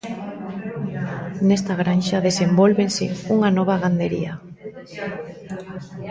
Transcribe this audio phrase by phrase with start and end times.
[1.47, 3.05] Nesta granxa desenvólvese
[3.35, 4.33] unha nova gandería.